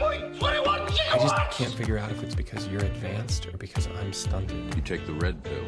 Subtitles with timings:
[0.00, 4.74] I just can't figure out if it's because you're advanced or because I'm stunted.
[4.74, 5.64] You take the red pill.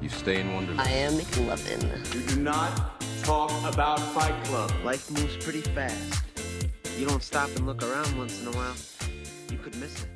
[0.00, 0.80] You stay in Wonderland.
[0.80, 2.14] I am McLovin.
[2.14, 4.72] You do not talk about Fight Club.
[4.84, 6.22] Life moves pretty fast.
[6.98, 8.74] You don't stop and look around once in a while,
[9.50, 10.15] you could miss it.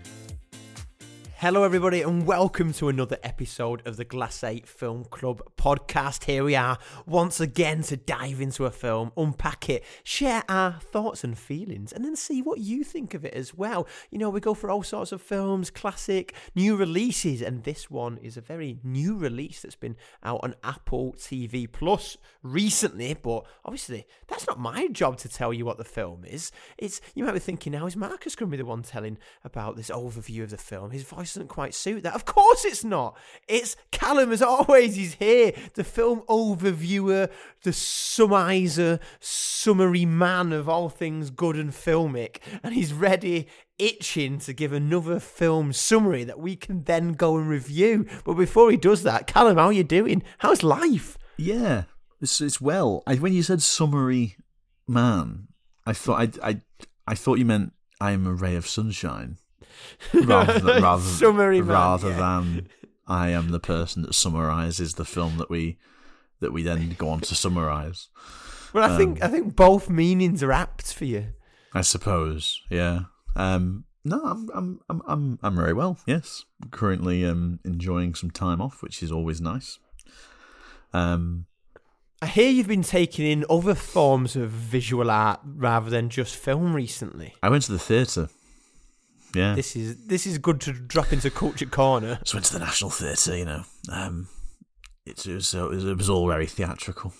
[1.41, 6.24] Hello, everybody, and welcome to another episode of the Glass 8 Film Club podcast.
[6.24, 11.24] Here we are once again to dive into a film, unpack it, share our thoughts
[11.24, 13.88] and feelings, and then see what you think of it as well.
[14.11, 18.19] You know, we go for all sorts of films, classic, new releases, and this one
[18.19, 24.06] is a very new release that's been out on Apple TV Plus recently, but obviously,
[24.28, 26.52] that's not my job to tell you what the film is.
[26.77, 29.77] It's You might be thinking now, is Marcus going to be the one telling about
[29.77, 30.91] this overview of the film?
[30.91, 32.15] His voice doesn't quite suit that.
[32.15, 33.16] Of course it's not.
[33.48, 35.53] It's Callum, as always, he's here.
[35.75, 37.30] The film overviewer,
[37.62, 42.39] the summizer, summary man of all things good and filmic.
[42.62, 47.48] And he's ready, itching to give another film summary that we can then go and
[47.48, 48.06] review.
[48.25, 50.22] But before he does that, Callum, how are you doing?
[50.39, 51.19] How's life?
[51.37, 51.84] Yeah,
[52.20, 53.03] it's, it's well.
[53.06, 54.37] I, when you said summary
[54.87, 55.48] man,
[55.87, 56.61] I thought I, I,
[57.06, 59.39] I thought you meant I am a ray of sunshine
[60.14, 62.17] rather than, rather, Summary man, rather yeah.
[62.17, 62.69] than
[63.06, 65.78] I am the person that summarizes the film that we
[66.41, 68.09] that we then go on to summarize.
[68.72, 71.27] Well, I think I think both meanings are apt for you.
[71.72, 73.00] I suppose, yeah.
[73.37, 75.98] Um, no, I'm I'm I'm I'm I'm very well.
[76.06, 79.78] Yes, currently um enjoying some time off, which is always nice.
[80.92, 81.47] Um,
[82.22, 86.75] I hear you've been taking in other forms of visual art rather than just film
[86.75, 87.34] recently.
[87.42, 88.28] I went to the theatre.
[89.34, 92.19] Yeah, This is this is good to drop into culture corner.
[92.34, 93.37] went to the National Theatre.
[93.37, 94.28] You know, um,
[95.06, 97.12] it, it was it was it was all very theatrical.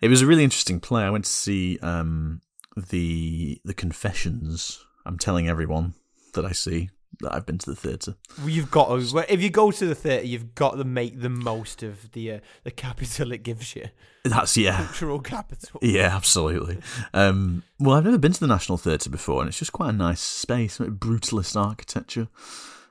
[0.00, 1.02] It was a really interesting play.
[1.04, 2.40] I went to see um
[2.76, 4.82] the the Confessions.
[5.04, 5.94] I'm telling everyone
[6.34, 6.90] that I see
[7.20, 8.14] that I've been to the theatre.
[8.38, 11.28] Well, You've got to if you go to the theatre, you've got to make the
[11.28, 13.86] most of the uh, the capital it gives you,
[14.24, 14.76] That's yeah.
[14.76, 15.80] cultural capital.
[15.82, 16.78] Yeah, absolutely.
[17.14, 19.96] Um, well, I've never been to the National Theatre before, and it's just quite a
[19.96, 22.28] nice space, brutalist architecture.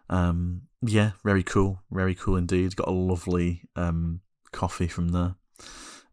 [0.09, 2.75] Um, yeah, very cool, very cool indeed.
[2.75, 4.21] Got a lovely um,
[4.51, 5.35] coffee from there.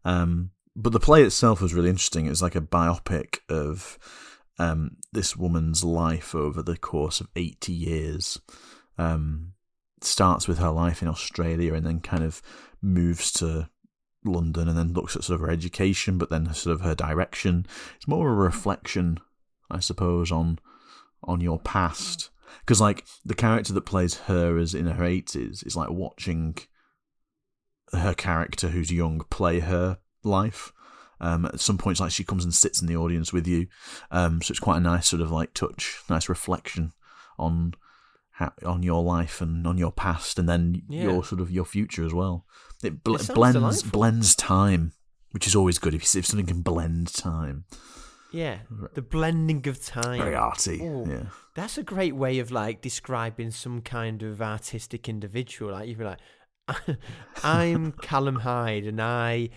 [0.05, 2.25] Um, but the play itself was really interesting.
[2.25, 3.97] It's like a biopic of
[4.59, 8.39] um, this woman's life over the course of 80 years.
[8.97, 9.53] Um,
[10.01, 12.41] starts with her life in Australia and then kind of
[12.81, 13.69] moves to
[14.25, 17.65] London and then looks at sort of her education, but then sort of her direction.
[17.95, 19.19] It's more of a reflection,
[19.69, 20.59] I suppose, on
[21.23, 22.29] on your past.
[22.59, 26.57] Because like the character that plays her is in her eighties is like watching
[27.91, 30.71] her character who's young play her life.
[31.23, 33.67] Um, at some points, like she comes and sits in the audience with you,
[34.11, 36.91] um, so it's quite a nice sort of like touch, nice reflection
[37.39, 37.75] on
[38.31, 41.03] how, on your life and on your past, and then Yeah.
[41.03, 42.45] your sort of your future as well.
[42.83, 43.91] It, bl- It blends delightful.
[43.91, 44.91] blends time,
[45.31, 47.63] which is always good if, if something can blend time.
[48.33, 48.57] Yeah,
[48.93, 50.17] the blending of time.
[50.19, 51.05] Very arty, Ooh.
[51.07, 51.25] yeah.
[51.55, 55.71] That's a great way of like describing some kind of artistic individual.
[55.71, 56.19] Like you'd be like,
[57.43, 59.49] I'm Callum Hyde, and I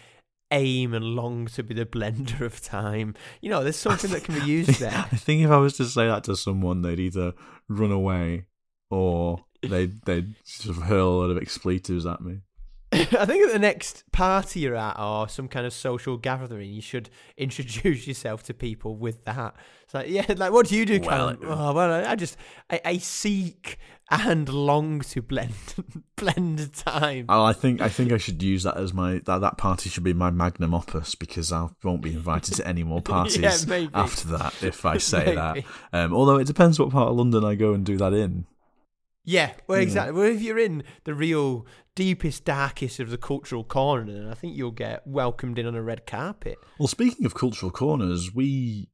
[0.50, 3.14] aim and long to be the blender of time.
[3.40, 5.06] You know, there's something that can be used there.
[5.10, 7.32] I think if I was to say that to someone, they'd either
[7.68, 8.46] run away
[8.90, 12.40] or they'd they'd sort of hurl a lot of expletives at me.
[12.92, 16.80] I think at the next party you're at or some kind of social gathering, you
[16.80, 19.54] should introduce yourself to people with that.
[19.84, 21.38] It's like, yeah, like what do you do, Well, Callum?
[21.44, 22.36] oh, well, I, I just
[22.70, 25.52] I, I seek and long to blend
[26.16, 27.26] blend time.
[27.28, 30.04] Oh, I think I think I should use that as my that that party should
[30.04, 33.90] be my magnum opus because I won't be invited to any more parties maybe.
[33.94, 35.64] after that if I say that.
[35.92, 38.46] Um, although it depends what part of London I go and do that in.
[39.28, 39.82] Yeah, well, Yeah.
[39.82, 40.12] exactly.
[40.18, 41.66] Well, if you're in the real
[41.96, 45.82] deepest, darkest of the cultural corner, then I think you'll get welcomed in on a
[45.82, 46.56] red carpet.
[46.78, 48.88] Well, speaking of cultural corners, we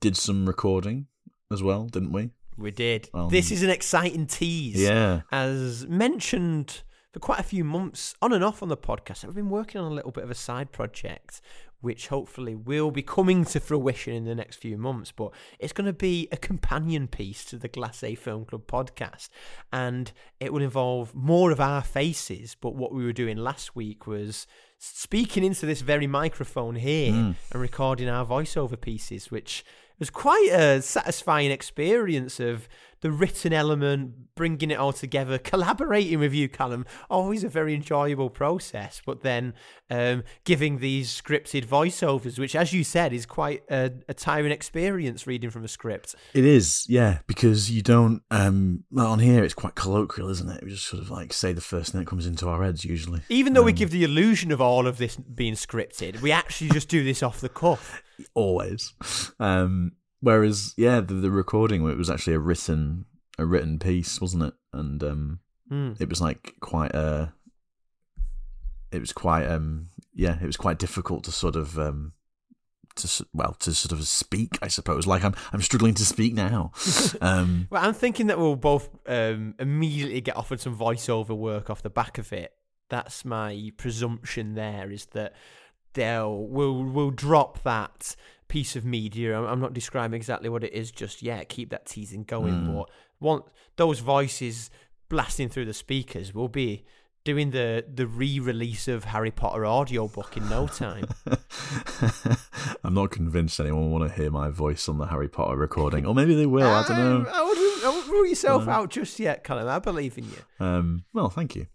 [0.00, 1.06] did some recording
[1.52, 2.30] as well, didn't we?
[2.56, 3.10] We did.
[3.14, 4.80] Um, this is an exciting tease.
[4.80, 5.22] Yeah.
[5.30, 6.82] As mentioned
[7.12, 9.90] for quite a few months, on and off on the podcast, I've been working on
[9.90, 11.40] a little bit of a side project,
[11.82, 15.12] which hopefully will be coming to fruition in the next few months.
[15.12, 19.28] But it's going to be a companion piece to the Glass A Film Club podcast,
[19.72, 22.56] and it will involve more of our faces.
[22.58, 24.46] But what we were doing last week was
[24.78, 27.34] speaking into this very microphone here Mm.
[27.52, 29.64] and recording our voiceover pieces, which
[29.98, 32.68] was quite a satisfying experience of
[33.02, 36.86] the written element, bringing it all together, collaborating with you, Callum.
[37.10, 39.54] Always a very enjoyable process, but then
[39.90, 45.26] um, giving these scripted voiceovers, which, as you said, is quite a, a tiring experience
[45.26, 46.14] reading from a script.
[46.32, 48.22] It is, yeah, because you don't.
[48.30, 50.62] Um, on here, it's quite colloquial, isn't it?
[50.64, 53.20] We just sort of like say the first thing that comes into our heads, usually.
[53.28, 56.70] Even though we Um, give the illusion of all of this being scripted, we actually
[56.70, 58.02] just do this off the cuff.
[58.34, 58.92] always.
[59.40, 63.04] Um, whereas, yeah, the, the recording it was actually a written
[63.38, 64.54] a written piece, wasn't it?
[64.72, 65.92] And um, Hmm.
[66.00, 67.32] it was like quite a.
[68.90, 72.12] It was quite um yeah it was quite difficult to sort of um
[72.96, 76.72] to well to sort of speak I suppose like I'm I'm struggling to speak now
[77.22, 81.80] um Well, I'm thinking that we'll both um, immediately get offered some voiceover work off
[81.82, 82.52] the back of it.
[82.90, 84.52] That's my presumption.
[84.54, 85.32] There is that
[85.94, 88.14] they'll will will drop that
[88.52, 89.36] piece of media.
[89.38, 91.48] I'm, I'm not describing exactly what it is just yet.
[91.48, 92.54] Keep that teasing going.
[92.54, 92.66] Mm.
[92.74, 92.86] But
[93.20, 93.44] want
[93.76, 94.70] those voices
[95.08, 96.84] blasting through the speakers will be
[97.24, 101.06] doing the the re-release of Harry Potter audiobook in no time.
[102.84, 106.04] I'm not convinced anyone will want to hear my voice on the Harry Potter recording
[106.06, 108.72] or maybe they will I don't know I wouldn't, I wouldn't rule yourself Uh.
[108.72, 109.68] out just yet, Colin.
[109.68, 110.66] I believe in you.
[110.66, 111.66] um well thank you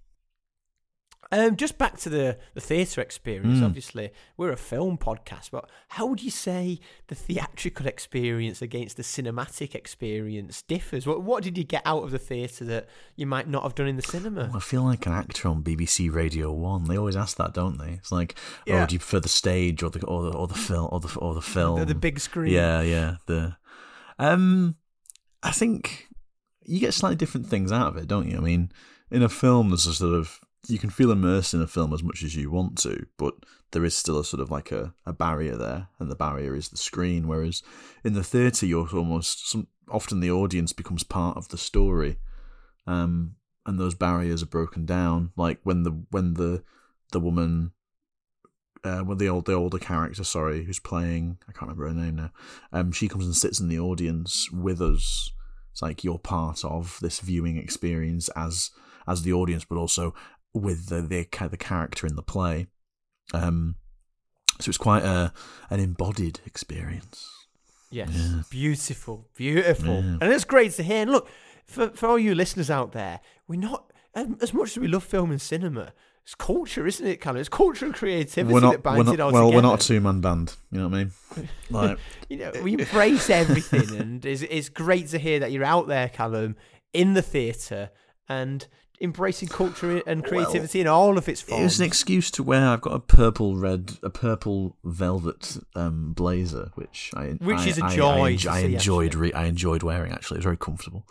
[1.31, 3.59] Um, just back to the, the theatre experience.
[3.59, 3.65] Mm.
[3.65, 9.03] Obviously, we're a film podcast, but how would you say the theatrical experience against the
[9.03, 11.05] cinematic experience differs?
[11.05, 13.87] What what did you get out of the theatre that you might not have done
[13.87, 14.51] in the cinema?
[14.55, 16.85] I feel like an actor on BBC Radio One.
[16.85, 17.91] They always ask that, don't they?
[17.93, 18.35] It's like,
[18.65, 18.83] Yeah.
[18.83, 21.13] oh, do you prefer the stage or the or the or the film or the
[21.19, 21.79] or the film?
[21.79, 22.53] The, the big screen.
[22.53, 23.15] Yeah, yeah.
[23.25, 23.57] The
[24.17, 24.75] um,
[25.43, 26.07] I think
[26.63, 28.37] you get slightly different things out of it, don't you?
[28.37, 28.71] I mean,
[29.11, 32.03] in a film, there's a sort of you can feel immersed in a film as
[32.03, 33.35] much as you want to, but
[33.71, 36.69] there is still a sort of like a, a barrier there, and the barrier is
[36.69, 37.27] the screen.
[37.27, 37.63] Whereas
[38.03, 42.17] in the theatre, you're almost some often the audience becomes part of the story,
[42.85, 45.31] um, and those barriers are broken down.
[45.35, 46.63] Like when the when the
[47.11, 47.71] the woman
[48.83, 52.15] uh, when the old the older character, sorry, who's playing, I can't remember her name
[52.15, 52.31] now.
[52.71, 55.31] Um, she comes and sits in the audience with us.
[55.71, 58.71] It's like you're part of this viewing experience as
[59.07, 60.13] as the audience, but also
[60.57, 62.67] with the the, the character in the play.
[63.33, 63.75] Um,
[64.59, 65.33] so it's quite a
[65.69, 67.29] an embodied experience.
[67.89, 68.09] Yes.
[68.13, 68.41] Yeah.
[68.49, 69.27] Beautiful.
[69.35, 69.95] Beautiful.
[69.95, 70.17] Yeah.
[70.21, 71.03] And it's great to hear.
[71.03, 71.29] And look,
[71.65, 75.31] for, for all you listeners out there, we're not, as, much as we love film
[75.31, 75.93] and cinema,
[76.23, 77.37] it's culture, isn't it, Callum?
[77.37, 79.55] It's culture and creativity we're that not, binds we're not it all well, together.
[79.55, 80.55] we're not a two man band.
[80.71, 81.11] You know what I mean?
[81.69, 81.99] Like,
[82.29, 86.09] you know, we embrace everything, and it's, it's great to hear that you're out there,
[86.09, 86.55] Callum,
[86.93, 87.91] in the theatre
[88.27, 88.67] and
[88.99, 91.61] embracing culture and creativity in all of its forms.
[91.61, 92.67] It was an excuse to wear.
[92.69, 97.77] I've got a purple red, a purple velvet um, blazer, which I Which I- is
[97.77, 99.15] a I- joy I, I see, enjoyed.
[99.15, 100.11] Re- I enjoyed wearing.
[100.11, 101.05] Actually, it was very comfortable.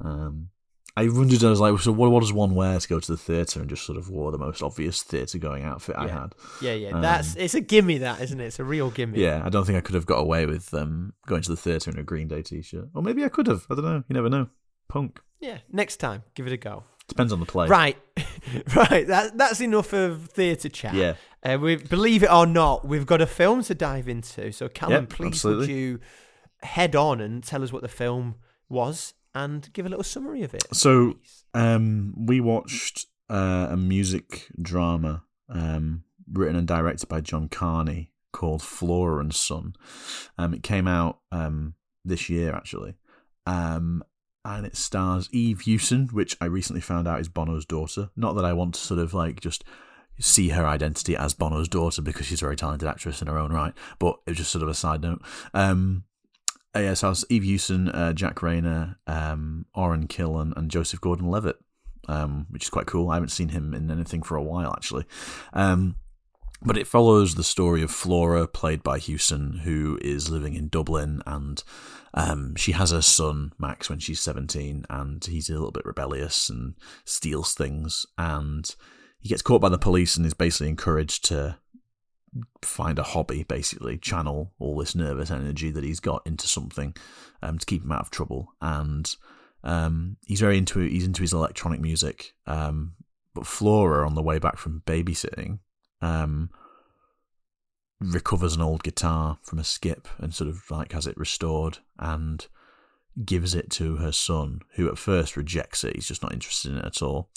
[0.00, 0.48] Um,
[0.94, 1.42] I wondered.
[1.42, 3.60] I was like, so what, what does one wear to go to the theatre?
[3.60, 6.34] And just sort of wore the most obvious theatre going outfit I had.
[6.60, 8.44] yeah, yeah, um, that's it's a gimme, that isn't it?
[8.44, 9.18] It's a real gimme.
[9.18, 11.90] Yeah, I don't think I could have got away with um, going to the theatre
[11.90, 13.66] in a Green Day t-shirt, or maybe I could have.
[13.70, 14.04] I don't know.
[14.08, 14.48] You never know.
[14.88, 15.58] Punk yeah.
[15.72, 16.84] Next time, give it a go.
[17.12, 17.68] Depends on the play.
[17.68, 17.96] Right,
[18.76, 19.06] right.
[19.06, 20.94] That that's enough of theatre chat.
[20.94, 21.14] Yeah.
[21.44, 24.52] Uh, we believe it or not, we've got a film to dive into.
[24.52, 25.66] So, Callum, Yep, please absolutely.
[25.66, 26.00] would you
[26.62, 28.36] head on and tell us what the film
[28.68, 30.64] was and give a little summary of it.
[30.72, 31.18] So.
[31.54, 38.62] Um, we watched uh, a music drama um, written and directed by John Carney called
[38.62, 39.74] Flora and Son.
[40.38, 42.94] Um, it came out um, this year actually,
[43.46, 44.02] um,
[44.44, 48.10] and it stars Eve Hewson, which I recently found out is Bono's daughter.
[48.16, 49.64] Not that I want to sort of like just
[50.18, 53.52] see her identity as Bono's daughter because she's a very talented actress in her own
[53.52, 55.22] right, but it was just sort of a side note.
[55.54, 56.04] Um,
[56.74, 61.56] uh, yeah, so Eve Hewson, uh, Jack Reynor, um, Orén Kinlan, and Joseph Gordon-Levitt,
[62.08, 63.10] um, which is quite cool.
[63.10, 65.04] I haven't seen him in anything for a while, actually.
[65.52, 65.96] Um,
[66.62, 71.22] but it follows the story of Flora, played by Hewson, who is living in Dublin,
[71.26, 71.62] and
[72.14, 76.48] um, she has her son Max when she's seventeen, and he's a little bit rebellious
[76.48, 78.74] and steals things, and
[79.18, 81.56] he gets caught by the police and is basically encouraged to
[82.62, 86.94] find a hobby, basically channel all this nervous energy that he's got into something
[87.42, 88.54] um, to keep him out of trouble.
[88.60, 89.14] And
[89.62, 92.32] um, he's very into he's into his electronic music.
[92.46, 92.94] Um,
[93.34, 95.58] but Flora, on the way back from babysitting,
[96.00, 96.50] um,
[98.02, 102.46] recovers an old guitar from a skip and sort of like has it restored and
[103.24, 105.94] gives it to her son, who at first rejects it.
[105.94, 107.30] He's just not interested in it at all.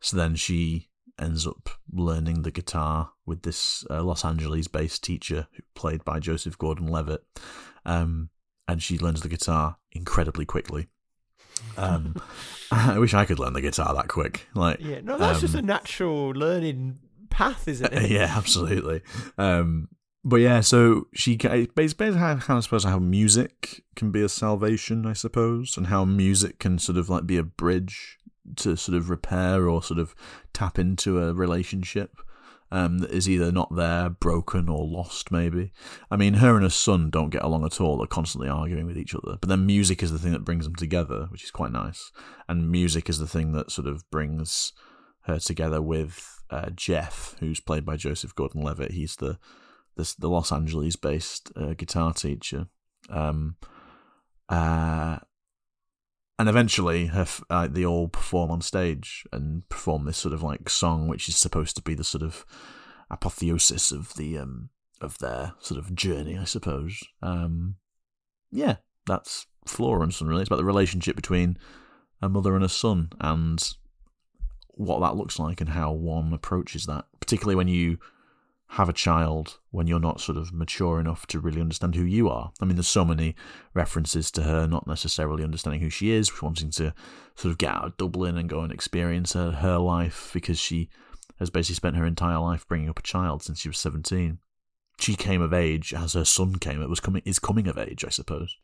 [0.00, 5.46] So then she ends up learning the guitar with this uh, Los Angeles based teacher
[5.52, 7.24] who played by Joseph Gordon Levitt.
[7.86, 8.30] Um,
[8.66, 10.88] and she learns the guitar incredibly quickly.
[11.76, 12.16] Um,
[12.70, 14.46] I wish I could learn the guitar that quick.
[14.54, 16.98] Like, Yeah, no, that's just a um, natural learning
[17.30, 18.10] path, isn't it?
[18.10, 19.02] yeah, absolutely.
[19.38, 19.88] Um,
[20.24, 25.06] but yeah, so she basically how, how I suppose how music can be a salvation,
[25.06, 28.18] I suppose, and how music can sort of like be a bridge
[28.56, 30.14] to sort of repair or sort of
[30.52, 32.16] tap into a relationship
[32.70, 35.30] um, that is either not there, broken, or lost.
[35.30, 35.72] Maybe.
[36.10, 38.98] I mean, her and her son don't get along at all; they're constantly arguing with
[38.98, 39.36] each other.
[39.40, 42.10] But then music is the thing that brings them together, which is quite nice.
[42.48, 44.72] And music is the thing that sort of brings
[45.22, 48.92] her together with uh, Jeff, who's played by Joseph Gordon-Levitt.
[48.92, 49.38] He's the
[49.96, 52.66] the, the Los Angeles-based uh, guitar teacher.
[53.10, 53.56] Um,
[54.48, 55.18] uh,
[56.38, 60.68] and eventually, her, uh, they all perform on stage and perform this sort of like
[60.68, 62.44] song, which is supposed to be the sort of
[63.10, 64.70] apotheosis of the um
[65.00, 67.02] of their sort of journey, I suppose.
[67.22, 67.76] Um,
[68.50, 70.28] yeah, that's Flora and Son.
[70.28, 71.56] Really, it's about the relationship between
[72.20, 73.62] a mother and a son, and
[74.70, 77.98] what that looks like and how one approaches that, particularly when you
[78.68, 82.28] have a child when you're not sort of mature enough to really understand who you
[82.28, 82.52] are.
[82.60, 83.36] I mean, there's so many
[83.72, 86.94] references to her not necessarily understanding who she is, wanting to
[87.36, 90.88] sort of get out of Dublin and go and experience her, her life because she
[91.38, 94.38] has basically spent her entire life bringing up a child since she was 17.
[94.98, 96.80] She came of age as her son came.
[96.80, 98.56] It was coming is coming of age, I suppose.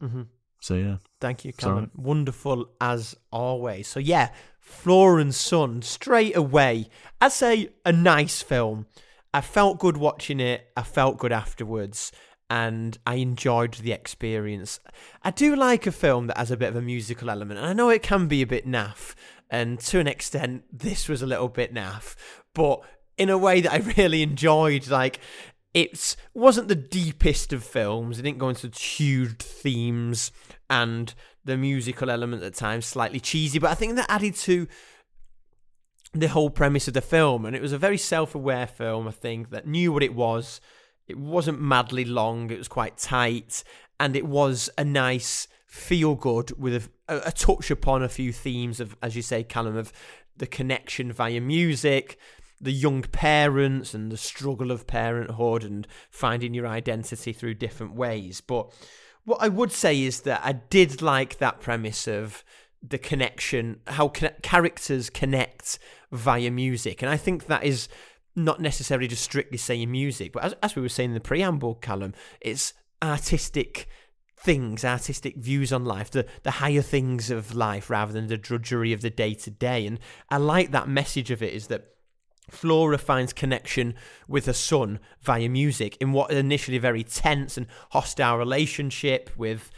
[0.00, 0.22] hmm
[0.60, 1.88] So yeah, Thank you, right.
[1.96, 3.86] Wonderful as always.
[3.88, 6.88] So yeah, Flora and Son straight away.
[7.20, 8.86] I'd say a nice film.
[9.34, 10.70] I felt good watching it.
[10.76, 12.12] I felt good afterwards,
[12.50, 14.80] and I enjoyed the experience.
[15.22, 17.72] I do like a film that has a bit of a musical element, and I
[17.72, 19.14] know it can be a bit naff,
[19.50, 22.14] and to an extent, this was a little bit naff,
[22.54, 22.82] but
[23.18, 24.88] in a way that I really enjoyed.
[24.88, 25.20] Like
[25.74, 28.18] it wasn't the deepest of films.
[28.18, 30.32] It didn't go into huge themes
[30.68, 34.68] and the musical element at times slightly cheesy, but I think that added to
[36.12, 37.44] the whole premise of the film.
[37.44, 40.60] And it was a very self-aware film, I think, that knew what it was.
[41.08, 42.50] It wasn't madly long.
[42.50, 43.64] It was quite tight,
[43.98, 48.78] and it was a nice feel good with a, a touch upon a few themes
[48.78, 49.92] of, as you say, Callum, of
[50.36, 52.18] the connection via music,
[52.60, 58.40] the young parents and the struggle of parenthood and finding your identity through different ways.
[58.40, 58.72] But
[59.24, 62.44] what I would say is that I did like that premise of
[62.82, 65.78] the connection, how conne- characters connect
[66.12, 67.02] via music.
[67.02, 67.88] And I think that is
[68.36, 71.74] not necessarily just strictly saying music, but as, as we were saying in the preamble,
[71.76, 73.88] Callum, it's artistic
[74.36, 78.92] things, artistic views on life, the, the higher things of life rather than the drudgery
[78.92, 79.86] of the day to day.
[79.86, 80.00] And
[80.30, 81.86] I like that message of it is that
[82.50, 83.94] Flora finds connection
[84.28, 89.70] with her son via music in what initially very tense and hostile relationship with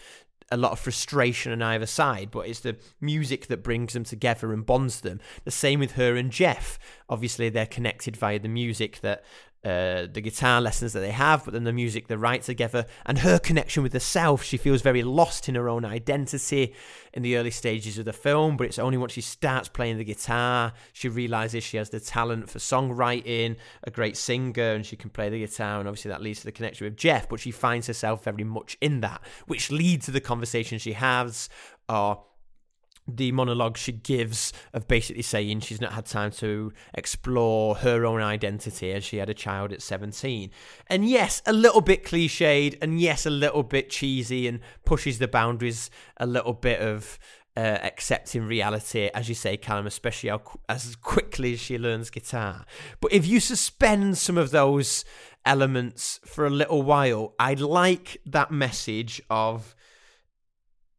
[0.51, 4.53] a lot of frustration on either side, but it's the music that brings them together
[4.53, 5.21] and bonds them.
[5.45, 6.79] The same with her and Jeff.
[7.09, 9.25] Obviously, they're connected via the music that
[9.64, 13.18] uh, the guitar lessons that they have, but then the music they write together, and
[13.18, 14.42] her connection with herself.
[14.42, 16.75] She feels very lost in her own identity
[17.12, 20.04] in the early stages of the film, but it's only once she starts playing the
[20.04, 25.11] guitar she realizes she has the talent for songwriting, a great singer, and she can
[25.11, 27.28] play the guitar, and obviously that leads to the connection with Jeff.
[27.28, 31.49] But she finds herself very much in that, which leads to the conversation she has,
[31.88, 32.25] or
[33.06, 38.20] the monologue she gives of basically saying she's not had time to explore her own
[38.20, 40.50] identity as she had a child at 17.
[40.87, 45.28] And yes, a little bit cliched, and yes, a little bit cheesy, and pushes the
[45.28, 47.18] boundaries a little bit of
[47.56, 50.30] uh, accepting reality, as you say, Callum, especially
[50.68, 52.64] as quickly as she learns guitar.
[53.00, 55.04] But if you suspend some of those
[55.44, 59.76] elements for a little while, I'd like that message of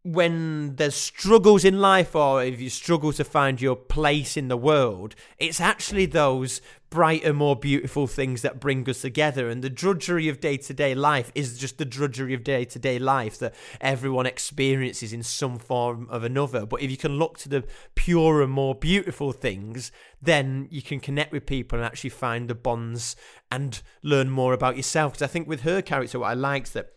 [0.05, 4.57] when there's struggles in life or if you struggle to find your place in the
[4.57, 9.49] world, it's actually those brighter, more beautiful things that bring us together.
[9.49, 12.77] And the drudgery of day to day life is just the drudgery of day to
[12.77, 16.67] day life that everyone experiences in some form of another.
[16.67, 17.63] But if you can look to the
[17.95, 23.15] purer, more beautiful things, then you can connect with people and actually find the bonds
[23.49, 25.13] and learn more about yourself.
[25.13, 26.91] Because I think with her character, what I liked that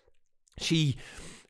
[0.59, 0.99] she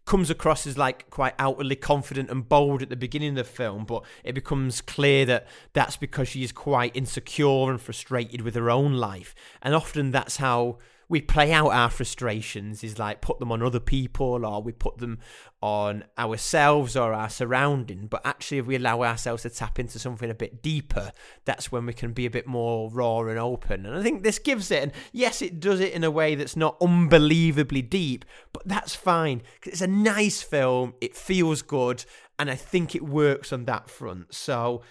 [0.08, 3.84] comes across as like quite outwardly confident and bold at the beginning of the film,
[3.84, 8.70] but it becomes clear that that's because she is quite insecure and frustrated with her
[8.70, 9.34] own life.
[9.60, 10.78] And often that's how
[11.10, 14.98] we play out our frustrations is like put them on other people or we put
[14.98, 15.18] them
[15.62, 18.06] on ourselves or our surrounding.
[18.08, 21.12] But actually if we allow ourselves to tap into something a bit deeper
[21.46, 23.86] that's when we can be a bit more raw and open.
[23.86, 26.56] And i think this gives it and yes it does it in a way that's
[26.56, 29.40] not unbelievably deep but that's fine.
[29.60, 32.04] 'cause it's a nice film it feels good
[32.38, 34.34] and i think it works on that front.
[34.34, 34.82] So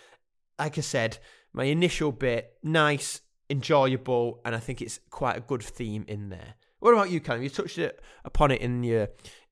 [0.57, 1.19] like i said
[1.53, 6.55] my initial bit nice enjoyable, and I think it's quite a good theme in there.
[6.79, 7.41] What about you, Callum?
[7.43, 9.07] You touched it upon it in your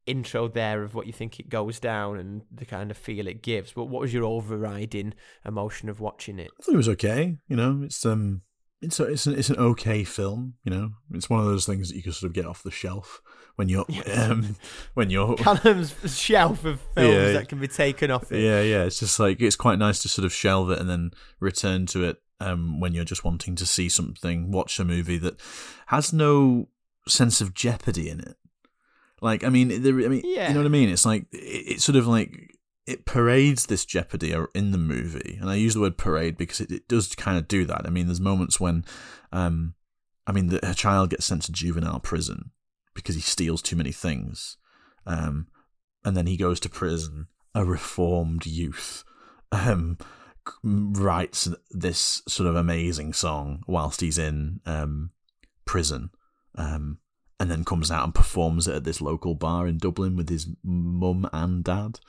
[0.06, 3.42] intro there of what you think it goes down and the kind of feel it
[3.42, 3.74] gives.
[3.74, 5.14] But what was your overriding
[5.46, 6.52] emotion of watching it?
[6.60, 7.38] I thought it was okay.
[7.48, 8.42] You know, it's um,
[8.82, 10.54] it's a, it's an it's an okay film.
[10.64, 12.70] You know, it's one of those things that you can sort of get off the
[12.72, 13.22] shelf
[13.56, 13.86] when you're
[14.16, 14.56] um
[14.94, 17.32] when you're Callum's shelf of films Yeah.
[17.32, 18.42] that can be taken off it.
[18.44, 18.84] yeah yeah.
[18.84, 22.04] It's just like it's quite nice to sort of shelve it and then return to
[22.04, 25.40] it um when you're just wanting to see something, watch a movie that
[25.88, 26.68] has no
[27.08, 28.36] sense of jeopardy in it.
[29.22, 30.48] Like I mean, there, I mean, Yeah.
[30.50, 30.90] you know what I mean?
[30.90, 32.52] It's like it, it's sort of like
[32.86, 36.72] it parades this jeopardy in the movie, and I use the word parade because it,
[36.72, 37.88] it does kind of do that.
[37.88, 38.86] I mean, there's moments when,
[39.32, 39.74] um,
[40.28, 42.52] I mean, the, a child gets sent to juvenile prison
[42.94, 44.58] because he steals too many things,
[45.08, 45.48] um,
[46.04, 47.26] and then he goes to prison,
[47.56, 49.04] a reformed youth,
[49.52, 49.98] um,
[50.64, 55.12] writes this sort of amazing song whilst he's in um,
[55.66, 56.10] prison,
[56.56, 57.00] um,
[57.40, 60.48] and then comes out and performs it at this local bar in Dublin with his
[60.64, 62.00] mum and dad.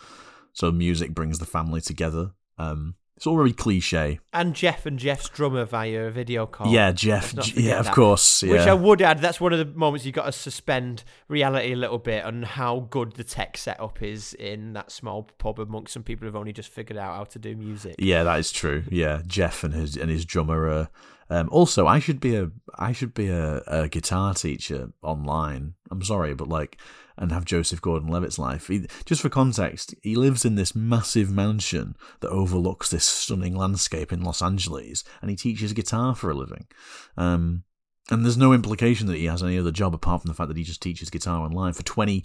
[0.52, 2.32] So music brings the family together.
[2.58, 4.20] Um, it's all very cliche.
[4.32, 6.70] And Jeff and Jeff's drummer via a video call.
[6.72, 7.32] yeah, Jeff.
[7.32, 7.94] Let's not J- forget Yeah, of that.
[7.94, 8.42] course.
[8.42, 8.52] Yeah.
[8.52, 11.76] Which I would add, that's one of the moments you've got to suspend reality a
[11.76, 16.02] little bit on how good the tech setup is in that small pub amongst some
[16.02, 17.94] people who've only just figured out how to do music.
[17.98, 18.84] Yeah, that is true.
[18.90, 20.68] Yeah, Jeff and his and his drummer.
[20.68, 20.88] Are,
[21.30, 25.74] um, also, I should be a I should be a, a guitar teacher online.
[25.90, 26.78] I'm sorry, but like,
[27.18, 28.68] and have Joseph Gordon-Levitt's life.
[28.68, 34.12] He, just for context, he lives in this massive mansion that overlooks this stunning landscape
[34.12, 36.66] in Los Angeles, and he teaches guitar for a living.
[37.16, 37.64] Um,
[38.08, 40.56] and there's no implication that he has any other job apart from the fact that
[40.56, 42.22] he just teaches guitar online for 20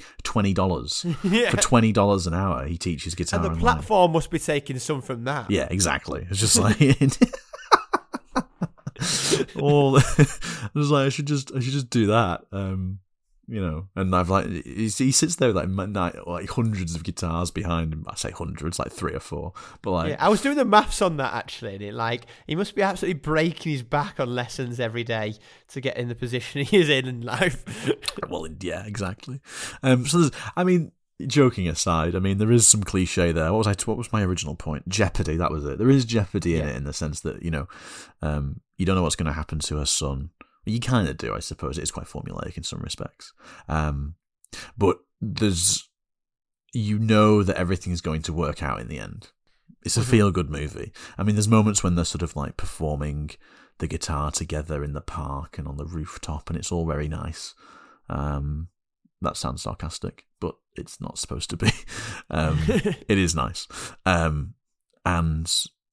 [0.54, 1.06] dollars.
[1.24, 1.50] Yeah.
[1.50, 3.62] For twenty dollars an hour, he teaches guitar And the online.
[3.78, 5.50] platform must be taking some from that.
[5.50, 6.28] Yeah, exactly.
[6.30, 6.80] It's just like
[9.56, 9.98] all.
[9.98, 10.04] I
[10.76, 12.42] was like, I should just, I should just do that.
[12.52, 13.00] Um,
[13.52, 16.96] you know, and I've like, he, he sits there with like, m- ni- like hundreds
[16.96, 18.06] of guitars behind him.
[18.08, 21.02] I say hundreds, like three or four, but like, Yeah, I was doing the maths
[21.02, 24.80] on that actually, and it like he must be absolutely breaking his back on lessons
[24.80, 25.36] every day
[25.70, 27.66] to get in the position he is in in life.
[28.30, 29.42] well, yeah, exactly.
[29.84, 30.94] Um, so there's, I mean,
[31.28, 33.52] joking aside, I mean, there is some cliche there.
[33.52, 33.76] What was I?
[33.86, 34.88] What was my original point?
[34.88, 35.36] Jeopardy.
[35.36, 35.78] That was it.
[35.78, 36.72] There is jeopardy in Yeah.
[36.72, 37.68] it in the sense that you know,
[38.22, 40.30] um, you don't know what's going to happen to her son.
[40.66, 41.78] You kind of do, I suppose.
[41.78, 43.34] It is quite formulaic in some respects,
[43.68, 44.16] um,
[44.78, 45.90] but there's,
[46.74, 49.30] you know, that everything is going to work out in the end.
[49.84, 50.92] It's a feel good movie.
[51.18, 53.32] I mean, there's moments when they're sort of like performing
[53.80, 57.56] the guitar together in the park and on the rooftop, and it's all very nice.
[58.10, 58.68] Um,
[59.22, 61.72] that sounds sarcastic, but it's not supposed to be.
[62.34, 63.68] Um, it is nice,
[64.06, 64.54] um,
[65.04, 65.52] and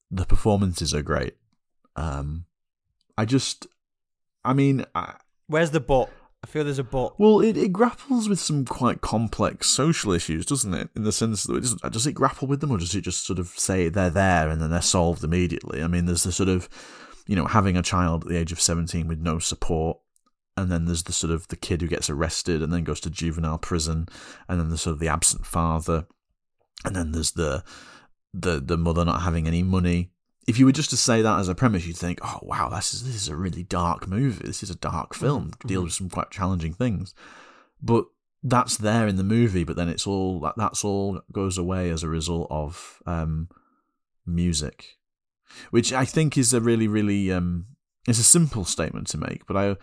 [0.09, 1.35] the performances are great.
[1.97, 2.45] Um,
[3.17, 3.67] I just,
[4.43, 5.15] I mean, I,
[5.47, 6.11] Where's the but?
[6.43, 7.19] I feel there's a but.
[7.19, 10.89] well, it, it grapples with some quite complex social issues, doesn't it?
[10.95, 13.25] In the sense that it doesn't, does it grapple with them, or does it just
[13.25, 15.83] sort of say they're there and then they're solved immediately?
[15.83, 16.69] I mean, there's the sort of,
[17.27, 19.97] you know, having a child at the age of seventeen with no support,
[20.55, 23.09] and then there's the sort of the kid who gets arrested and then goes to
[23.09, 24.07] juvenile prison,
[24.47, 26.05] and then there's sort of the absent father,
[26.85, 27.63] and then there's the
[28.33, 30.11] the the mother not having any money.
[30.49, 32.91] If you were just to say that as a premise, you'd think, "Oh wow, this
[32.91, 34.47] is this is a really dark movie.
[34.47, 35.51] This is a dark film.
[35.63, 37.13] Deals with some quite challenging things."
[37.83, 38.05] But
[38.41, 39.63] that's there in the movie.
[39.63, 43.49] But then it's all that that's all goes away as a result of um,
[44.25, 44.97] music,
[45.69, 47.67] which I think is a really really um,
[48.07, 49.45] it's a simple statement to make.
[49.45, 49.77] But I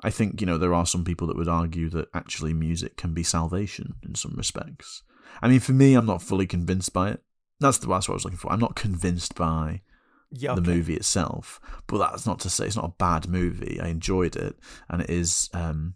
[0.00, 3.12] I think you know there are some people that would argue that actually music can
[3.12, 5.02] be salvation in some respects.
[5.42, 7.22] I mean, for me, I'm not fully convinced by it.
[7.60, 8.50] That's the that's what I was looking for.
[8.50, 9.82] I'm not convinced by
[10.30, 13.80] Yeah, the movie itself, but that's not to say it's not a bad movie.
[13.80, 14.56] I enjoyed it,
[14.88, 15.94] and it is um,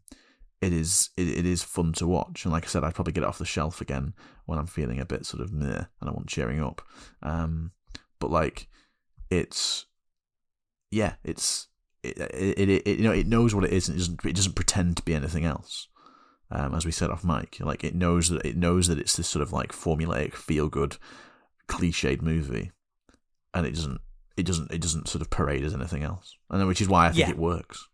[0.61, 2.45] it is it, it is fun to watch.
[2.45, 4.15] And like I said, I'd probably get it off the shelf again
[4.47, 6.83] when I'm feeling a bit sort of meh and I want cheering up.
[7.23, 7.73] Um,
[8.19, 8.69] but like
[9.31, 9.87] it's
[10.91, 11.69] yeah, it's
[12.03, 14.37] it, it, it, it you know it knows what it is and it doesn't it
[14.37, 15.89] doesn't pretend to be anything else.
[16.53, 19.29] Um, as we said off mic, like it knows that it knows that it's this
[19.29, 20.97] sort of like formulaic, feel good,
[21.69, 22.73] cliched movie,
[23.55, 24.01] and it doesn't
[24.41, 27.09] it doesn't it doesn't sort of parade as anything else, and which is why I
[27.11, 27.31] think Yeah.
[27.31, 27.87] it works.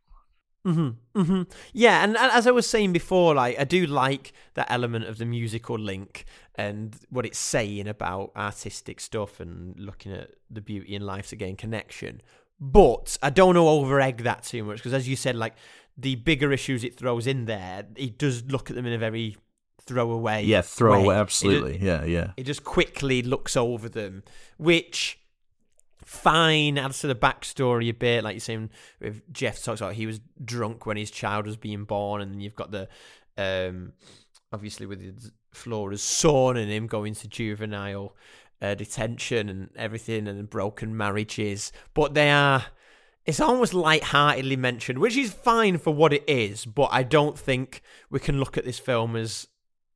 [0.66, 1.42] Mm-hmm, mm-hmm.
[1.72, 5.18] Yeah, and, and as I was saying before, like I do like that element of
[5.18, 6.24] the musical link
[6.56, 11.36] and what it's saying about artistic stuff and looking at the beauty in life to
[11.36, 12.20] gain connection.
[12.58, 15.54] But I don't to over egg that too much because, as you said, like
[15.96, 19.36] the bigger issues it throws in there, it does look at them in a very
[19.82, 20.42] throwaway.
[20.44, 21.06] Yeah, throwaway.
[21.06, 21.16] way.
[21.16, 21.78] Absolutely.
[21.80, 22.32] yeah, yeah.
[22.36, 24.24] it just quickly looks over them,
[24.58, 25.20] which
[26.06, 28.24] fine adds to the backstory a bit.
[28.24, 31.84] Like you're saying, if Jeff talks about he was drunk when his child was being
[31.84, 32.88] born, and you've got the
[33.36, 33.92] um,
[34.52, 38.16] obviously with Flora's son and him going to juvenile
[38.62, 41.72] uh, detention and everything, and broken marriages.
[41.92, 42.64] But they are.
[43.26, 47.82] It's almost light-heartedly mentioned, which is fine for what it is, but I don't think
[48.08, 49.48] we can look at this film as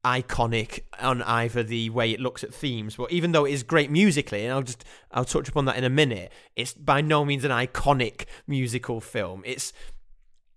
[0.04, 3.90] iconic on either the way it looks at themes, but even though it is great
[3.90, 7.44] musically, and I'll just I'll touch upon that in a minute, it's by no means
[7.44, 9.42] an iconic musical film.
[9.44, 9.72] It's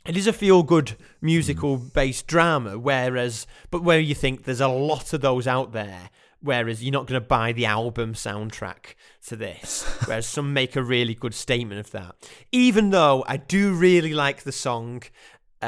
[0.05, 4.67] it is a feel good musical based drama, whereas but where you think there's a
[4.67, 6.09] lot of those out there.
[6.41, 8.95] Whereas you're not going to buy the album soundtrack
[9.27, 9.85] to this.
[10.05, 12.15] Whereas some make a really good statement of that.
[12.51, 15.03] Even though I do really like the song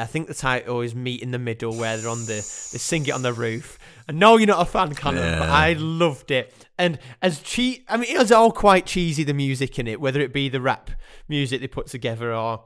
[0.02, 3.06] I think the title is "Meet in the Middle," where they're on the they sing
[3.06, 3.78] it on the roof.
[4.08, 6.54] I know you're not a fan, Connor, but I loved it.
[6.78, 9.24] And as che- I mean, it was all quite cheesy.
[9.24, 10.92] The music in it, whether it be the rap
[11.28, 12.66] music they put together or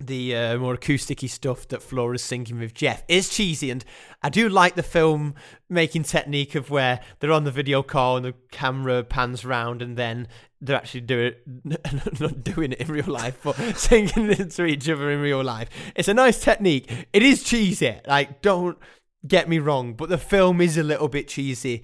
[0.00, 3.84] the uh, more acousticy stuff that Flora's singing with Jeff is cheesy, and
[4.22, 5.34] I do like the film
[5.68, 9.96] making technique of where they're on the video call and the camera pans round, and
[9.96, 10.28] then
[10.60, 11.34] they're actually doing
[11.64, 15.68] not doing it in real life, but singing it to each other in real life.
[15.94, 16.90] It's a nice technique.
[17.12, 18.78] It is cheesy, like don't
[19.26, 21.82] get me wrong, but the film is a little bit cheesy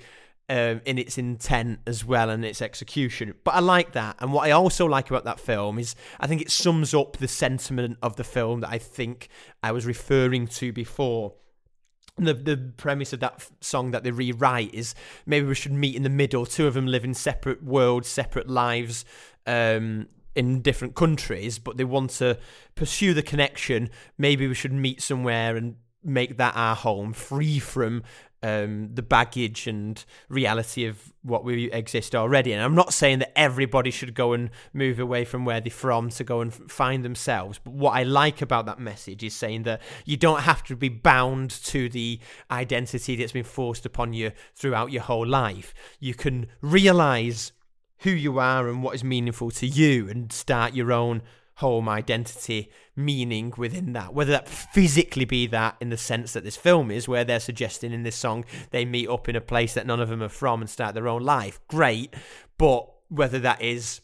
[0.48, 3.35] um, in its intent as well and its execution.
[3.44, 4.16] But I like that.
[4.20, 7.28] And what I also like about that film is I think it sums up the
[7.28, 9.28] sentiment of the film that I think
[9.62, 11.35] I was referring to before.
[12.18, 14.94] The the premise of that song that they rewrite is
[15.26, 16.46] maybe we should meet in the middle.
[16.46, 19.04] Two of them live in separate worlds, separate lives.
[19.46, 22.38] Um, in different countries, but they want to
[22.74, 23.88] pursue the connection.
[24.18, 28.02] Maybe we should meet somewhere and make that our home, free from
[28.42, 32.53] um, the baggage and reality of what we exist already.
[32.53, 36.11] And I'm not saying that everybody should go and move away from where they're from
[36.11, 37.59] to go and find themselves.
[37.62, 40.88] But what I like about that message is saying that you don't have to be
[40.88, 42.20] bound to the
[42.51, 45.75] identity that's been forced upon you throughout your whole life.
[45.99, 47.53] You can realize
[48.01, 51.22] who you are and what is meaningful to you and start your own
[51.56, 56.56] home identity meaning within that whether that physically be that in the sense that this
[56.56, 59.86] film is where they're suggesting in this song they meet up in a place that
[59.86, 62.14] none of them are from and start their own life great
[62.58, 64.00] but whether that is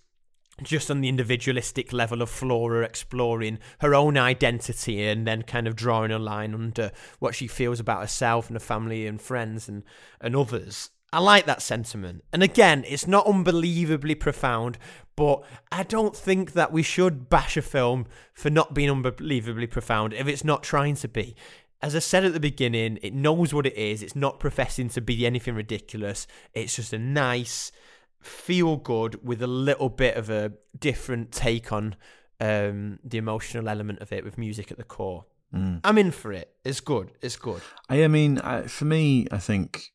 [0.62, 5.74] just on the individualistic level of Flora exploring her own identity and then kind of
[5.74, 9.82] drawing a line under what she feels about herself and her family and friends and,
[10.20, 10.90] and others.
[11.12, 12.24] I like that sentiment.
[12.32, 14.78] And again, it's not unbelievably profound,
[15.14, 20.14] but I don't think that we should bash a film for not being unbelievably profound
[20.14, 21.36] if it's not trying to be.
[21.82, 24.02] As I said at the beginning, it knows what it is.
[24.02, 26.26] It's not professing to be anything ridiculous.
[26.54, 27.72] It's just a nice,
[28.20, 31.96] feel good with a little bit of a different take on
[32.40, 35.26] um, the emotional element of it with music at the core.
[35.54, 35.80] Mm.
[35.84, 36.54] I'm in for it.
[36.64, 37.10] It's good.
[37.20, 37.60] It's good.
[37.90, 39.92] I, I mean, I, for me, I think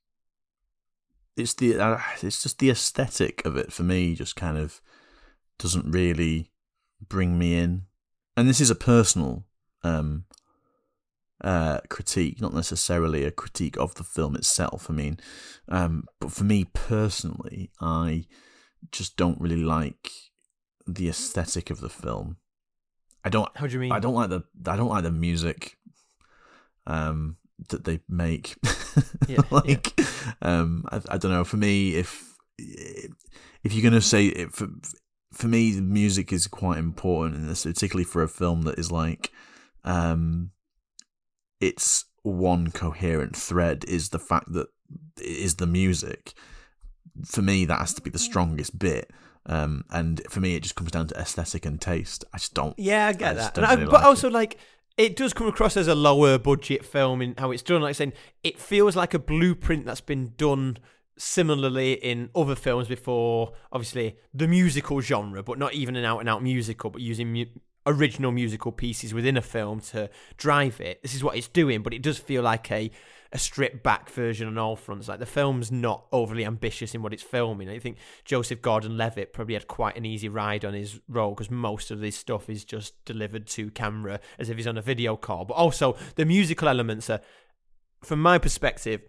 [1.38, 4.16] it's the uh, it's just the aesthetic of it for me.
[4.16, 4.82] Just kind of
[5.60, 6.52] doesn't really
[7.08, 7.84] bring me in.
[8.36, 9.46] And this is a personal
[9.84, 10.26] um,
[11.44, 14.88] uh, critique, not necessarily a critique of the film itself.
[14.90, 15.20] I mean,
[15.70, 18.26] um, but for me personally, I
[18.92, 20.10] just don't really like
[20.86, 22.38] the aesthetic of the film.
[23.24, 23.50] I don't.
[23.56, 23.92] How do you mean?
[23.92, 24.44] I don't like the.
[24.66, 25.78] I don't like the music.
[26.86, 27.38] Um,
[27.70, 28.56] that they make.
[29.28, 29.94] Yeah, like,
[30.42, 31.44] um, I, I don't know.
[31.44, 34.70] For me, if if you're gonna say it, for
[35.34, 38.92] for me, the music is quite important, and this, particularly for a film that is
[38.92, 39.32] like,
[39.84, 40.50] um,
[41.60, 44.68] it's one coherent thread is the fact that
[45.20, 46.34] it is the music.
[47.26, 49.12] For me, that has to be the strongest bit.
[49.46, 52.26] Um, and for me, it just comes down to aesthetic and taste.
[52.34, 52.78] I just don't.
[52.80, 53.58] Yeah, I get I that.
[53.60, 54.34] I- but like also, it.
[54.34, 54.58] like,
[54.98, 57.82] it does come across as a lower budget film in how it's done.
[57.82, 60.78] Like saying, it feels like a blueprint that's been done
[61.18, 63.54] similarly in other films before.
[63.72, 67.46] Obviously, the musical genre, but not even an out and out musical, but using mu-
[67.86, 71.02] original musical pieces within a film to drive it.
[71.04, 72.92] This is what it's doing, but it does feel like a
[73.32, 75.08] a stripped back version on all fronts.
[75.08, 77.70] Like the film's not overly ambitious in what it's filming.
[77.70, 81.92] I think Joseph Gordon-Levitt probably had quite an easy ride on his role because most
[81.92, 85.46] of this stuff is just delivered to camera as if he's on a video call.
[85.46, 87.22] But also the musical elements are,
[88.04, 89.02] from my perspective,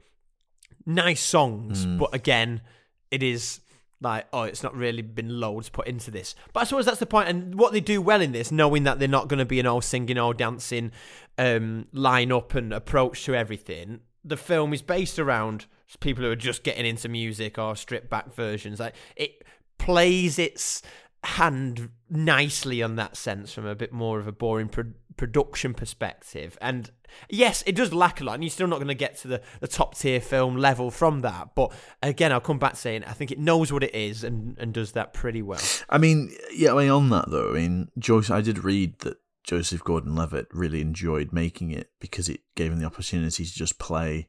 [0.85, 1.87] nice songs.
[1.87, 2.63] But again,
[3.11, 3.61] it is
[4.01, 7.07] like oh it's not really been loads put into this but i suppose that's the
[7.07, 7.27] point.
[7.27, 9.59] point and what they do well in this knowing that they're not going to be
[9.59, 10.93] an all singing all dancing
[11.37, 15.67] um line up and approach to everything the film is based around
[16.01, 18.79] people who are just getting into music or stripped back versions.
[18.79, 19.45] Like it
[19.79, 20.83] plays its
[21.25, 26.57] hand nicely on that sense from a bit more of a boring pro- production perspective.
[26.61, 26.91] And
[27.31, 29.41] yes it does lack a lot and you're still not going to get to the,
[29.61, 33.31] the top tier film level from that but again i'll come back saying i think
[33.31, 35.61] it knows what it is and, and does that pretty well.
[35.89, 39.17] I mean, yeah, I mean, on that though, I mean, Joseph, I did read that
[39.49, 43.79] Joseph Gordon Levitt really enjoyed making it because it gave him the opportunity to just
[43.79, 44.29] play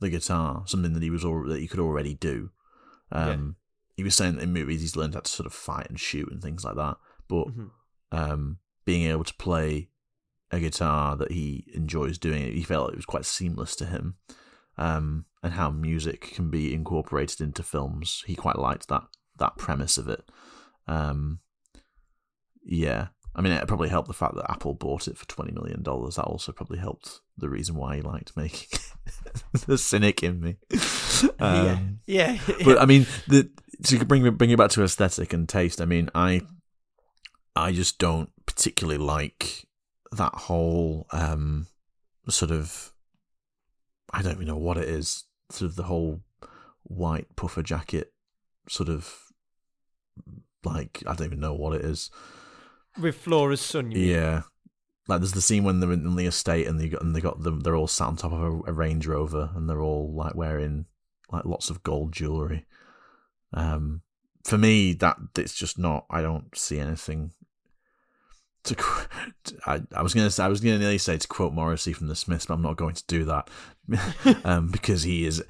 [0.00, 2.50] the guitar, something that he was that he could already do.
[3.10, 3.56] Um,
[3.94, 6.32] He was saying that in movies he's learned how to sort of fight and shoot
[6.32, 6.96] and things like that,
[7.28, 7.70] but Mhm.
[8.10, 9.90] um, being able to play
[10.50, 14.16] a guitar that he enjoys doing, he felt like it was quite seamless to him.
[14.78, 19.04] Um, and how music can be incorporated into films, he quite liked that
[19.36, 20.26] that premise of it.
[20.86, 21.40] Um,
[22.62, 25.82] yeah, I mean, it probably helped the fact that Apple bought it for twenty million
[25.82, 26.16] dollars.
[26.16, 29.42] That also probably helped the reason why he liked making it.
[29.66, 30.56] the cynic in me.
[31.38, 33.48] Um, yeah yeah but I mean, the
[33.84, 35.80] to bring bring it back to aesthetic and taste.
[35.80, 36.42] I mean, I
[37.54, 39.68] I just don't particularly like
[40.10, 41.68] that whole um
[42.28, 42.92] sort of
[44.12, 45.24] I don't even know what it is.
[45.50, 46.20] Sort of the whole
[46.82, 48.12] white puffer jacket,
[48.68, 49.14] sort of
[50.64, 52.10] like I don't even know what it is.
[53.00, 53.90] With flora's son?
[53.92, 54.42] Yeah.
[55.08, 57.42] Like there's the scene when they're in the estate and they got and they got
[57.42, 60.34] them they're all sat on top of a, a Range Rover and they're all like
[60.34, 60.86] wearing
[61.30, 62.66] like lots of gold jewelry.
[63.54, 64.02] Um,
[64.44, 66.06] for me, that it's just not.
[66.10, 67.32] I don't see anything.
[68.64, 68.76] To
[69.66, 72.16] I, I was gonna say, I was gonna nearly say to quote Morrissey from the
[72.16, 73.48] Smiths, but I'm not going to do that
[74.44, 75.42] um, because he is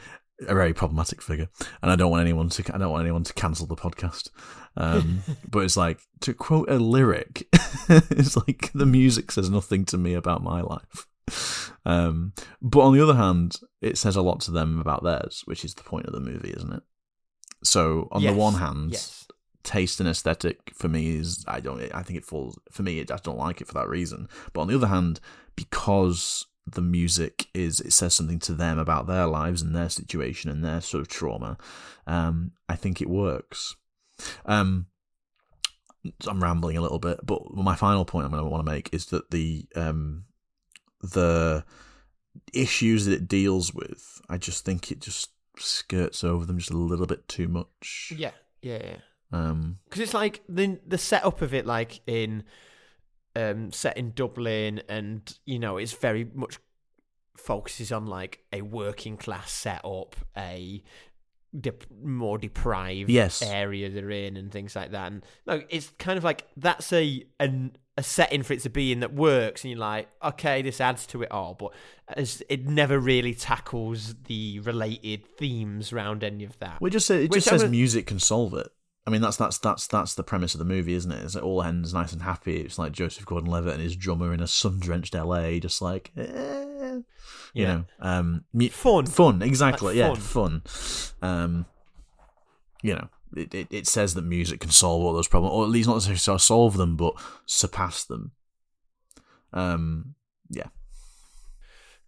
[0.49, 1.49] a very problematic figure,
[1.83, 4.31] and I don't want anyone to I don't want anyone to cancel the podcast.
[4.77, 7.47] Um, but it's like to quote a lyric,
[7.89, 11.07] it's like the music says nothing to me about my life.
[11.85, 15.65] Um, but on the other hand, it says a lot to them about theirs, which
[15.65, 16.83] is the point of the movie, isn't it?
[17.65, 19.23] So on Yes, the one hand, yes
[19.63, 23.05] taste and aesthetic for me is I don't I think it falls for me I
[23.05, 24.29] don't like it for that reason.
[24.53, 25.21] But on the other hand,
[25.57, 30.51] because the music is it says something to them about their lives and their situation
[30.51, 31.59] and their sort of trauma,
[32.07, 33.77] um, I think it works.
[34.47, 34.87] Um,
[36.27, 38.93] I'm rambling a little bit, but my final point I'm going to want to make
[38.93, 40.25] is that the um,
[41.01, 41.65] the
[42.53, 46.77] issues that it deals with, I just think it just skirts over them just a
[46.77, 48.13] little bit too much.
[48.17, 48.33] yeah
[48.63, 48.97] yeah yeah
[49.33, 52.45] Um, because it's like the the setup of it, like in
[53.37, 56.59] um, set in Dublin, and you know, it's very much
[57.37, 60.83] focuses on like a working class setup, a
[61.59, 63.43] dep- more deprived Yes.
[63.43, 65.13] area they're in, and things like that.
[65.13, 68.93] And no, it's kind of like that's a an, a setting for it to be
[68.93, 71.73] in that works, and you're like, okay, this adds to it all, but
[72.17, 76.81] as it never really tackles the related themes around any of that.
[76.81, 78.69] Well, it just it just I says was- music can solve it.
[79.05, 81.25] I mean, that's that's that's that's the premise of the movie, isn't it?
[81.25, 82.59] Is it all ends nice and happy?
[82.61, 86.65] It's like Joseph Gordon-Levitt and his drummer in a sun-drenched LA, just like, eh,
[87.55, 89.07] you know, um, mu- Fun.
[89.07, 90.63] fun, exactly, Like yeah, fun.
[91.23, 91.67] Um,
[92.83, 95.71] you know, it, it it says that music can solve all those problems, or at
[95.71, 97.15] least not necessarily solve them, but
[97.47, 98.33] surpass them.
[99.53, 100.15] Um,
[100.51, 100.69] yeah,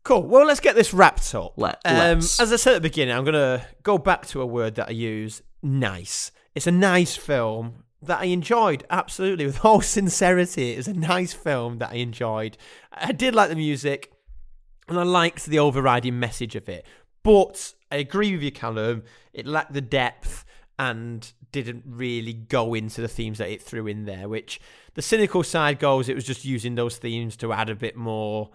[0.03, 0.23] Cool.
[0.23, 1.55] Well, let's get this wrapped up.
[1.57, 4.47] Let- um, as I said at the beginning, I'm going to go back to a
[4.47, 6.31] word that I use nice.
[6.55, 10.73] It's a nice film that I enjoyed, absolutely, with all sincerity.
[10.73, 12.59] It's a nice film that I enjoyed.
[12.93, 14.13] I did like the music,
[14.89, 16.87] and I liked the overriding message of it.
[17.23, 19.05] But I agree with you, Callum.
[19.33, 20.45] It lacked the depth
[20.79, 24.61] and didn't really go into the themes that it threw in there, which
[24.95, 28.51] the cynical side goes, it was just using those themes to add a bit more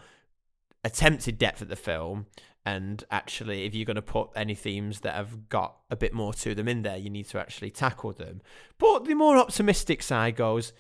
[0.84, 2.26] attempted depth at the film.
[2.65, 6.34] And actually, if you're going to put any themes that have got a bit more
[6.34, 8.42] to them in there, you need to actually tackle them.
[8.78, 10.74] But the more optimistic side goes,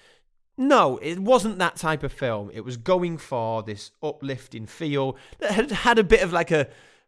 [0.59, 2.51] no, it wasn't that type of film.
[2.53, 6.67] It was going for this uplifting feel that had had a bit of like a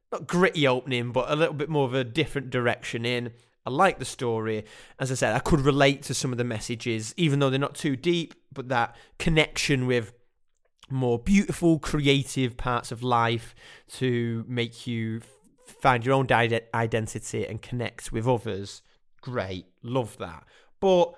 [0.09, 3.33] not gritty opening, but a little bit more of a different direction in.
[3.65, 4.63] I like the story.
[4.99, 7.75] As I said, I could relate to some of the messages, even though they're not
[7.75, 10.13] too deep, but that connection with
[10.89, 13.53] more beautiful, creative parts of life
[13.95, 15.19] to make you
[15.81, 16.27] find your own
[16.73, 18.81] identity and connect with others.
[19.19, 20.45] Great, love that.
[20.79, 21.15] But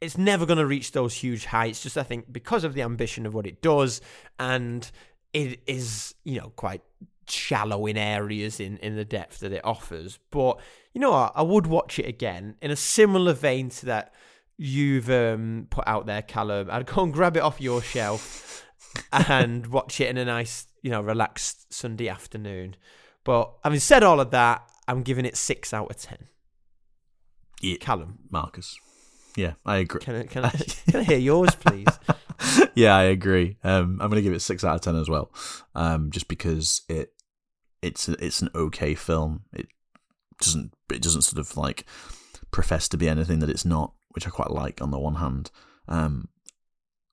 [0.00, 3.26] it's never going to reach those huge heights, just I think because of the ambition
[3.26, 4.00] of what it does,
[4.38, 4.90] and
[5.32, 6.82] it is, you know, quite
[7.28, 10.18] shallow in areas in, in the depth that it offers.
[10.30, 10.60] But
[10.92, 11.32] you know what?
[11.34, 14.14] I would watch it again in a similar vein to that
[14.56, 16.68] you've um, put out there, Callum.
[16.70, 18.64] I'd go and grab it off your shelf
[19.12, 22.76] and watch it in a nice, you know, relaxed Sunday afternoon.
[23.24, 26.28] But having said all of that, I'm giving it six out of ten.
[27.60, 28.78] Yeah, Callum, Marcus.
[29.36, 30.00] Yeah, I agree.
[30.00, 30.50] can I, can I,
[30.90, 31.86] can I hear yours, please?
[32.74, 33.58] yeah, I agree.
[33.62, 35.30] Um, I'm going to give it six out of ten as well,
[35.74, 37.12] um, just because it
[37.82, 39.42] it's it's an okay film.
[39.52, 39.68] It
[40.40, 41.84] doesn't it doesn't sort of like
[42.50, 45.50] profess to be anything that it's not, which I quite like on the one hand.
[45.88, 46.28] Um,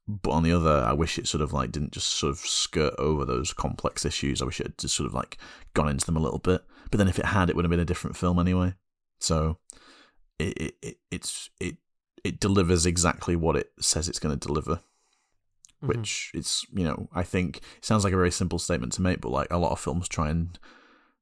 [0.07, 2.93] but on the other, I wish it sort of like didn't just sort of skirt
[2.97, 4.41] over those complex issues.
[4.41, 5.37] I wish it had just sort of like
[5.73, 6.61] gone into them a little bit.
[6.91, 8.75] But then if it had, it would have been a different film anyway.
[9.19, 9.59] So
[10.39, 11.77] it, it, it it's it
[12.23, 14.79] it delivers exactly what it says it's going to deliver
[15.83, 15.87] Mhm.
[15.87, 19.19] which it's you know I think it sounds like a very simple statement to make,
[19.21, 20.57] but like a lot of films try and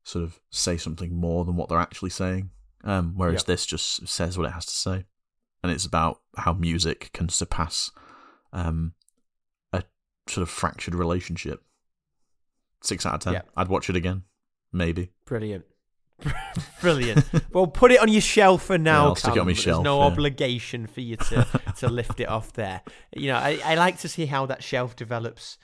[0.03, 2.51] sort of say something more than what they're actually saying.
[2.83, 3.45] Um, whereas Yep.
[3.45, 5.05] this just says what it has to say,
[5.63, 7.91] and it's about how music can surpass
[8.53, 8.93] um,
[9.73, 9.83] a
[10.27, 11.63] sort of fractured relationship.
[12.83, 13.33] Six out of ten.
[13.33, 13.49] Yep.
[13.55, 14.23] I'd watch it again,
[14.71, 15.11] maybe.
[15.25, 15.65] Brilliant.
[16.81, 17.25] Brilliant.
[17.53, 19.03] well, put it on your shelf for now.
[19.03, 20.05] Yeah, I'll stick it on my shelf, There's no yeah.
[20.05, 22.81] obligation for you to, to lift it off there.
[23.15, 25.57] You know, I, I like to see how that shelf develops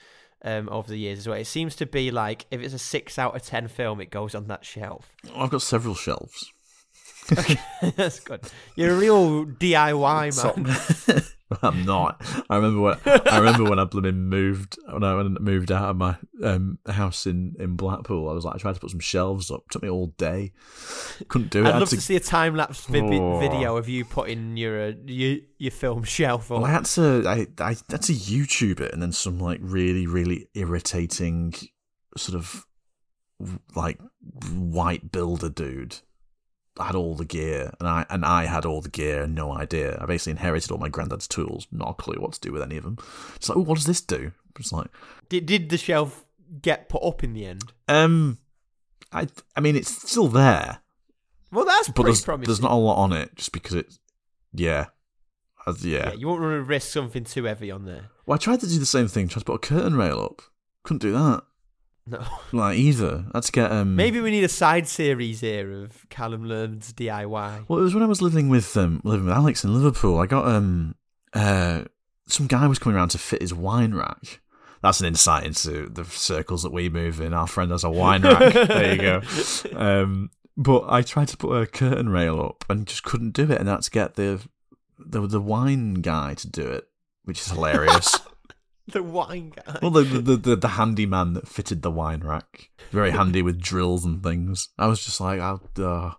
[0.44, 1.38] um, over the years as well.
[1.38, 4.36] It seems to be like if it's a six out of ten film, it goes
[4.36, 5.14] on that shelf.
[5.36, 6.52] I've got several shelves.
[7.96, 8.42] That's good.
[8.76, 10.36] You're a real DIY
[11.08, 11.24] man.
[11.64, 12.22] I'm not.
[12.50, 16.18] I remember when I remember when I blooming moved when I moved out of my
[16.44, 18.28] um, house in, in Blackpool.
[18.30, 19.62] I was like, I tried to put some shelves up.
[19.68, 20.52] It took me all day.
[21.30, 21.68] Couldn't do it.
[21.68, 23.40] I I'd love to, to- see a time lapse vid- Oh.
[23.40, 26.58] video of you putting your, uh, your your film shelf up.
[26.62, 27.24] Well, I had to.
[27.26, 31.54] I I had to YouTube it, and then some like really really irritating
[32.18, 32.66] sort of
[33.76, 34.00] like
[34.52, 35.98] white builder dude
[36.80, 39.98] had all the gear, and I and I had all the gear and no idea.
[40.02, 42.78] I basically inherited all my granddad's tools, not a clue what to do with any
[42.78, 42.98] of them.
[43.36, 44.32] It's like, oh, what does this do?
[44.60, 44.88] It's like,
[45.30, 46.26] Did did the shelf
[46.62, 47.64] get put up in the end?
[47.88, 48.38] um,
[49.12, 50.80] I I mean, it's still there,
[51.52, 52.48] Well, that's but pretty there's promising.
[52.48, 54.00] there's not a lot on it, just because it's
[54.54, 54.86] yeah,
[55.68, 56.10] As- yeah.
[56.10, 58.10] Yeah, you won't want to risk something too heavy on there.
[58.26, 59.28] Well, I tried to do the same thing.
[59.28, 60.42] Tried to put a curtain rail up.
[60.84, 61.44] Couldn't do that.
[62.08, 62.24] No.
[62.54, 63.26] Like either.
[63.34, 63.96] To get um.
[63.96, 67.66] Maybe we need a side series here of Callum Learns DIY.
[67.68, 70.20] Well, it was when I was living with um living with Alex in Liverpool.
[70.20, 70.96] I got um
[71.34, 71.84] uh
[72.28, 74.42] some guy was coming around to fit his wine rack.
[74.82, 77.34] That's an insight into the circles that we move in.
[77.34, 78.54] Our friend has a wine rack.
[78.54, 79.22] there you go.
[79.76, 83.60] Um, but I tried to put a curtain rail up and just couldn't do it,
[83.60, 84.40] and I had to get the
[84.98, 86.88] the the wine guy to do it,
[87.24, 88.20] which is hilarious.
[88.94, 89.80] The wine guy.
[89.82, 94.06] well, the, the the the handyman that fitted the wine rack, very handy with drills
[94.06, 94.70] and things.
[94.80, 96.14] I was just like, oh, uh.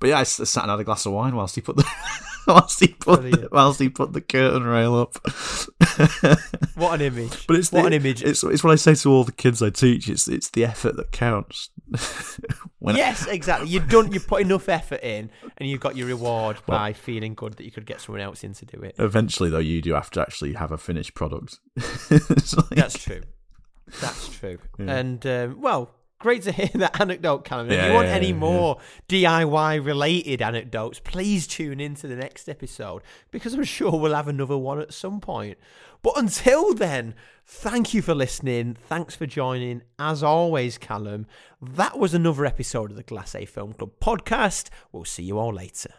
[0.00, 1.84] but yeah, I sat and had a glass of wine whilst he put the
[2.46, 5.16] whilst he put the, whilst he put the curtain rail up.
[6.74, 7.46] What an image.
[7.46, 8.22] But it's what the, an image.
[8.24, 10.08] It's it's what I say to all the kids I teach.
[10.08, 11.70] It's it's the effort that counts.
[12.80, 13.68] yes, exactly.
[13.68, 14.12] You've done.
[14.12, 17.70] You put enough effort in, and you've got your reward by feeling good that you
[17.70, 18.96] could get someone else in to do it.
[18.98, 21.60] eventually, though, you do have to actually have a finished product.
[22.10, 23.22] Like- That's true.
[24.00, 24.58] That's true.
[24.78, 24.96] Yeah.
[24.96, 27.70] And um, well, great to hear that anecdote, Callum.
[27.70, 28.78] if you want yeah, any yeah, more
[29.10, 34.26] DIY related anecdotes, please tune in to the next episode because I'm sure we'll have
[34.26, 35.58] another one at some point.
[36.02, 38.74] But until then, thank you for listening.
[38.88, 39.82] Thanks for joining.
[39.98, 41.26] As always, Callum,
[41.60, 44.70] that was another episode of the Glass A Film Club podcast.
[44.92, 45.92] We'll see you all later.